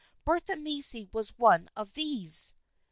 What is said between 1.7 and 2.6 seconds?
of these.